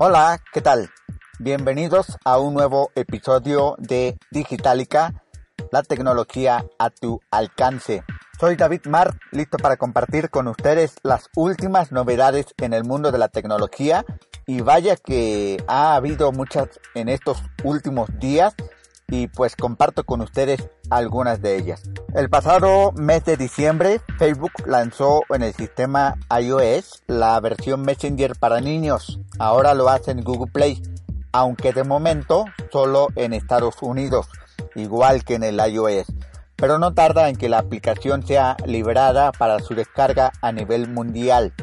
[0.00, 0.90] Hola, ¿qué tal?
[1.40, 5.24] Bienvenidos a un nuevo episodio de Digitalica,
[5.72, 8.04] la tecnología a tu alcance.
[8.38, 13.18] Soy David Mar, listo para compartir con ustedes las últimas novedades en el mundo de
[13.18, 14.04] la tecnología
[14.46, 18.54] y vaya que ha habido muchas en estos últimos días
[19.10, 21.82] y pues comparto con ustedes algunas de ellas.
[22.14, 28.60] El pasado mes de diciembre, Facebook lanzó en el sistema iOS la versión Messenger para
[28.60, 29.18] niños.
[29.38, 30.82] Ahora lo hace en Google Play,
[31.32, 34.28] aunque de momento solo en Estados Unidos,
[34.74, 36.06] igual que en el iOS.
[36.56, 41.54] Pero no tarda en que la aplicación sea liberada para su descarga a nivel mundial.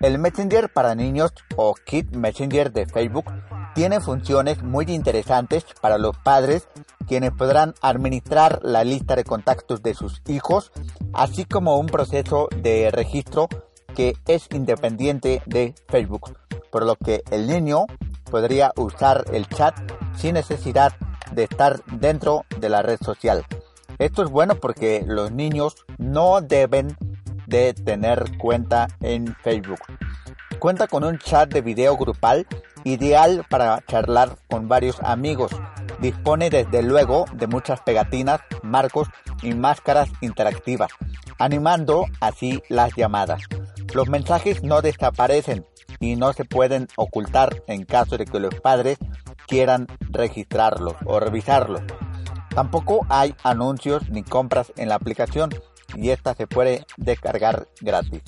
[0.00, 3.26] El Messenger para niños o Kid Messenger de Facebook
[3.74, 6.68] tiene funciones muy interesantes para los padres
[7.06, 10.70] quienes podrán administrar la lista de contactos de sus hijos,
[11.12, 13.48] así como un proceso de registro
[13.96, 16.36] que es independiente de Facebook,
[16.70, 17.86] por lo que el niño
[18.30, 19.74] podría usar el chat
[20.16, 20.92] sin necesidad
[21.32, 23.44] de estar dentro de la red social.
[23.98, 26.96] Esto es bueno porque los niños no deben
[27.46, 29.80] de tener cuenta en Facebook.
[30.58, 32.46] Cuenta con un chat de video grupal
[32.84, 35.52] ideal para charlar con varios amigos.
[36.00, 39.08] Dispone desde luego de muchas pegatinas, marcos
[39.42, 40.90] y máscaras interactivas,
[41.38, 43.42] animando así las llamadas.
[43.94, 45.66] Los mensajes no desaparecen
[45.98, 48.98] y no se pueden ocultar en caso de que los padres
[49.46, 51.82] quieran registrarlos o revisarlos.
[52.54, 55.50] Tampoco hay anuncios ni compras en la aplicación
[55.94, 58.22] y esta se puede descargar gratis.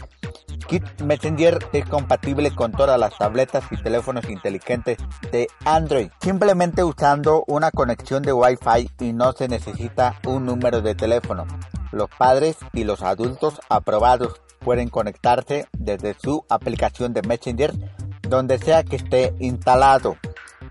[0.72, 4.96] Kit Messenger es compatible con todas las tabletas y teléfonos inteligentes
[5.30, 10.94] de Android, simplemente usando una conexión de Wi-Fi y no se necesita un número de
[10.94, 11.46] teléfono.
[11.90, 17.74] Los padres y los adultos aprobados pueden conectarse desde su aplicación de Messenger
[18.22, 20.16] donde sea que esté instalado.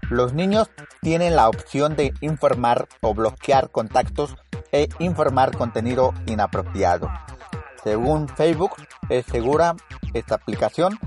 [0.09, 4.35] Los niños tienen la opción de informar o bloquear contactos
[4.71, 7.07] e informar contenido inapropiado.
[7.83, 8.71] Según Facebook,
[9.09, 9.75] es segura
[10.13, 10.97] esta aplicación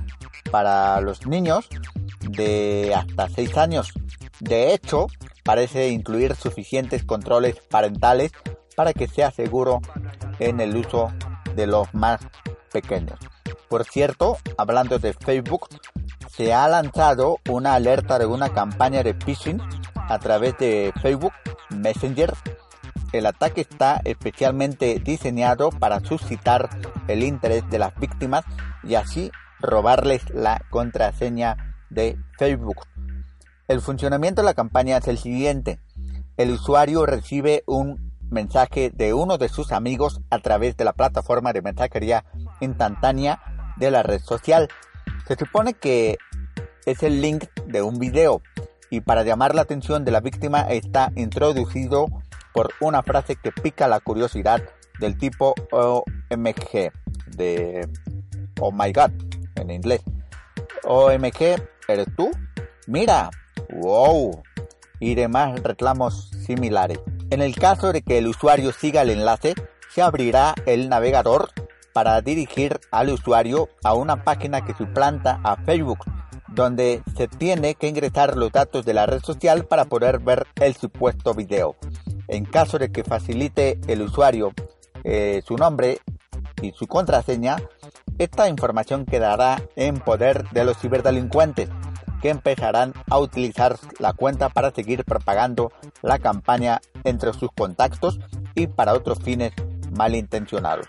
[0.51, 1.69] para los niños
[2.21, 3.93] de hasta 6 años.
[4.41, 5.07] De hecho,
[5.43, 8.33] parece incluir suficientes controles parentales
[8.77, 9.81] para que sea seguro
[10.39, 11.13] en el uso
[11.55, 12.21] de los más
[12.73, 13.19] pequeños.
[13.69, 15.69] Por cierto, hablando de Facebook,
[16.29, 19.61] se ha lanzado una alerta de una campaña de phishing
[19.95, 21.33] a través de Facebook
[21.71, 22.33] Messenger
[23.15, 26.69] el ataque está especialmente diseñado para suscitar
[27.07, 28.45] el interés de las víctimas
[28.83, 29.31] y así
[29.61, 32.87] robarles la contraseña de Facebook.
[33.69, 35.79] El funcionamiento de la campaña es el siguiente.
[36.37, 41.53] El usuario recibe un mensaje de uno de sus amigos a través de la plataforma
[41.53, 42.25] de mensajería
[42.61, 43.41] instantánea
[43.77, 44.69] de la red social.
[45.29, 46.19] Se supone que
[46.85, 48.43] es el link de un video
[48.91, 52.07] y para llamar la atención de la víctima está introducido
[52.55, 54.63] por una frase que pica la curiosidad
[55.01, 56.93] del tipo OMG,
[57.37, 57.89] de
[58.61, 59.11] Oh my God,
[59.57, 60.03] en inglés.
[60.85, 62.31] OMG, ¿eres tú?
[62.87, 63.31] Mira,
[63.71, 64.43] wow,
[65.01, 67.01] y demás reclamos similares.
[67.31, 69.55] En el caso de que el usuario siga el enlace,
[69.93, 71.51] se abrirá el navegador
[71.93, 76.05] para dirigir al usuario a una página que suplanta a Facebook,
[76.49, 80.77] donde se tiene que ingresar los datos de la red social para poder ver el
[80.77, 81.77] supuesto video.
[82.29, 84.53] En caso de que facilite el usuario
[85.05, 86.01] eh, su nombre
[86.63, 87.57] y su contraseña,
[88.19, 91.69] esta información quedará en poder de los ciberdelincuentes
[92.23, 98.19] que empezarán a utilizar la cuenta para seguir propagando la campaña entre sus contactos
[98.55, 99.53] y para otros fines
[99.95, 100.87] malintencionados.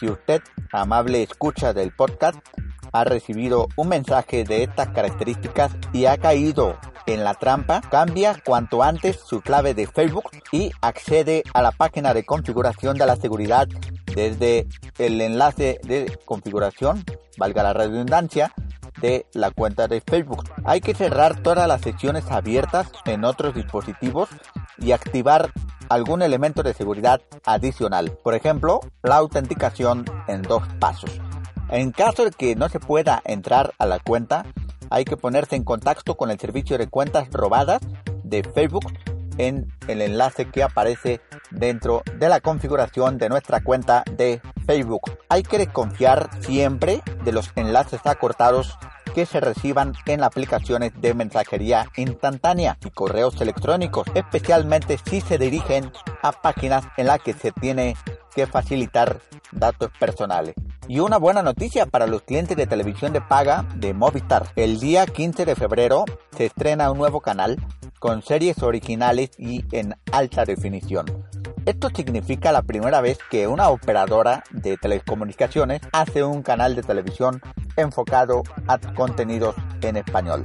[0.00, 0.42] Si usted,
[0.72, 2.38] amable escucha del podcast,
[2.92, 6.76] ha recibido un mensaje de estas características y ha caído
[7.06, 12.14] en la trampa, cambia cuanto antes su clave de Facebook y accede a la página
[12.14, 13.68] de configuración de la seguridad
[14.14, 14.66] desde
[14.98, 17.04] el enlace de configuración,
[17.36, 18.52] valga la redundancia,
[19.00, 20.44] de la cuenta de Facebook.
[20.64, 24.28] Hay que cerrar todas las secciones abiertas en otros dispositivos
[24.78, 25.52] y activar
[25.88, 28.16] algún elemento de seguridad adicional.
[28.22, 31.10] Por ejemplo, la autenticación en dos pasos.
[31.70, 34.46] En caso de que no se pueda entrar a la cuenta,
[34.90, 37.80] hay que ponerse en contacto con el servicio de cuentas robadas
[38.22, 38.92] de Facebook
[39.38, 41.20] en el enlace que aparece
[41.50, 45.18] dentro de la configuración de nuestra cuenta de Facebook.
[45.28, 48.78] Hay que desconfiar siempre de los enlaces acortados
[49.14, 55.92] que se reciban en aplicaciones de mensajería instantánea y correos electrónicos, especialmente si se dirigen
[56.22, 57.96] a páginas en las que se tiene
[58.34, 59.20] que facilitar
[59.52, 60.54] datos personales.
[60.86, 64.48] Y una buena noticia para los clientes de televisión de paga de Movistar.
[64.54, 66.04] El día 15 de febrero
[66.36, 67.56] se estrena un nuevo canal
[67.98, 71.06] con series originales y en alta definición.
[71.64, 77.40] Esto significa la primera vez que una operadora de telecomunicaciones hace un canal de televisión
[77.76, 80.44] enfocado a contenidos en español.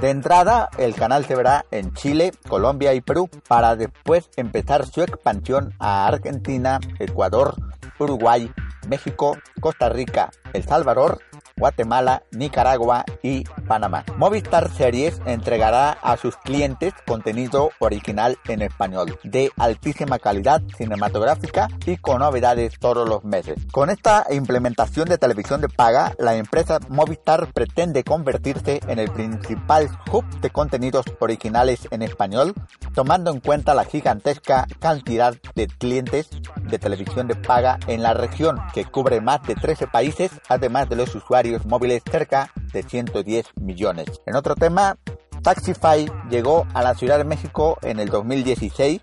[0.00, 5.02] De entrada, el canal se verá en Chile, Colombia y Perú, para después empezar su
[5.02, 7.56] expansión a Argentina, Ecuador,
[7.98, 8.50] Uruguay,
[8.88, 11.20] México, Costa Rica, El Salvador
[11.56, 14.04] Guatemala, Nicaragua y Panamá.
[14.16, 21.96] Movistar Series entregará a sus clientes contenido original en español, de altísima calidad cinematográfica y
[21.96, 23.56] con novedades todos los meses.
[23.72, 29.88] Con esta implementación de televisión de paga, la empresa Movistar pretende convertirse en el principal
[30.12, 32.54] hub de contenidos originales en español,
[32.94, 36.28] tomando en cuenta la gigantesca cantidad de clientes
[36.62, 40.96] de televisión de paga en la región, que cubre más de 13 países, además de
[40.96, 44.06] los usuarios móviles cerca de 110 millones.
[44.26, 44.96] En otro tema,
[45.42, 49.02] Taxify llegó a la Ciudad de México en el 2016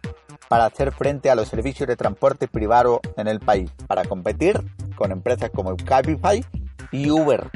[0.49, 4.59] para hacer frente a los servicios de transporte privado en el país, para competir
[4.95, 6.43] con empresas como Cabify
[6.91, 7.51] y Uber.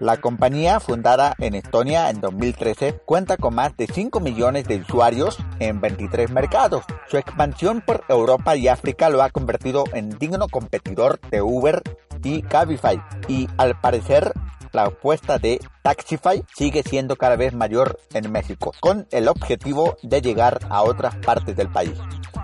[0.00, 5.38] La compañía, fundada en Estonia en 2013, cuenta con más de 5 millones de usuarios
[5.58, 6.84] en 23 mercados.
[7.08, 11.82] Su expansión por Europa y África lo ha convertido en digno competidor de Uber
[12.26, 13.00] y Cabify.
[13.28, 14.32] Y al parecer
[14.72, 20.20] la apuesta de Taxify sigue siendo cada vez mayor en México, con el objetivo de
[20.20, 21.94] llegar a otras partes del país.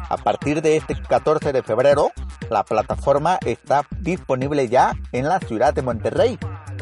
[0.08, 2.12] A partir de este 14 de febrero,
[2.49, 6.38] la plataforma está disponible ya en la ciudad de Monterrey,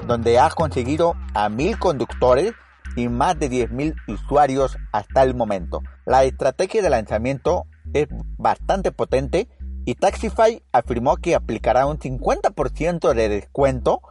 [0.06, 2.52] donde ha conseguido a mil conductores
[2.96, 5.80] y más de 10.000 usuarios hasta el momento.
[6.04, 9.48] La estrategia de lanzamiento es bastante potente
[9.84, 14.02] y Taxify afirmó que aplicará un 50% de descuento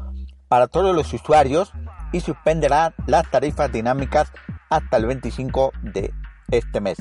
[0.47, 1.71] para todos los usuarios
[2.11, 4.31] y suspenderá las tarifas dinámicas
[4.69, 6.13] hasta el 25 de
[6.51, 6.97] este mes.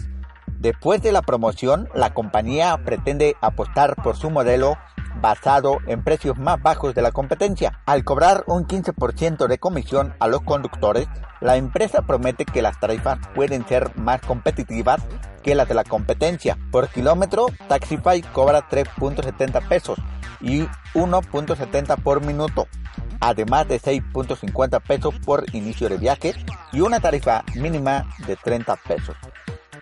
[0.59, 4.77] Después de la promoción, la compañía pretende apostar por su modelo
[5.21, 7.81] basado en precios más bajos de la competencia.
[7.87, 11.09] Al cobrar un 15% de comisión a los conductores,
[11.41, 15.03] la empresa promete que las tarifas pueden ser más competitivas
[15.43, 16.59] que las de la competencia.
[16.71, 19.99] Por kilómetro, Taxify cobra 3.70 pesos
[20.41, 20.63] y
[20.95, 22.69] 1.70 por minuto,
[23.21, 26.35] además de 6.50 pesos por inicio de viaje
[26.73, 29.17] y una tarifa mínima de 30 pesos.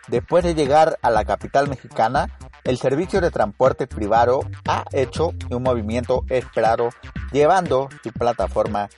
[0.09, 2.29] Después de llegar a la capital mexicana,
[2.67, 6.91] el servicio de transporte privado ha hecho un movimiento esperado
[7.33, 8.89] llevando su plataforma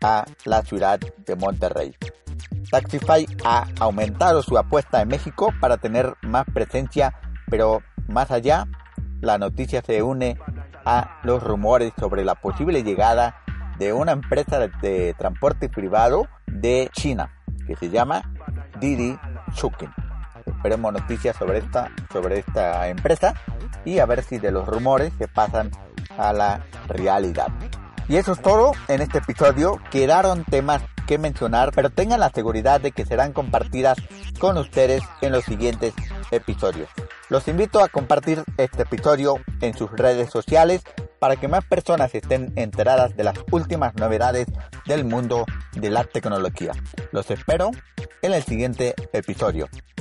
[0.00, 1.96] a la ciudad de Monterrey.
[2.70, 7.12] Taxify ha aumentado su apuesta en México para tener más presencia,
[7.50, 8.66] pero más allá,
[9.20, 10.38] la noticia se une
[10.84, 13.36] a los rumores sobre la posible llegada
[13.78, 17.34] de una empresa de, transporte privado de China
[17.66, 18.22] que se llama
[18.80, 19.18] Didi
[19.54, 19.90] Chukin.
[20.46, 23.34] Esperemos noticias sobre esta, sobre esta empresa
[23.84, 25.70] y a ver si de los rumores se pasan
[26.16, 27.48] a la realidad.
[28.08, 29.80] Y eso es todo en este episodio.
[29.90, 33.98] Quedaron temas que mencionar, pero tengan la seguridad de que serán compartidas
[34.38, 35.94] con ustedes en los siguientes
[36.30, 36.88] episodios.
[37.28, 40.82] Los invito a compartir este episodio en sus redes sociales
[41.18, 44.46] para que más personas estén enteradas de las últimas novedades
[44.86, 46.72] del mundo de la tecnología.
[47.12, 47.70] Los espero
[48.22, 49.68] en el siguiente episodio.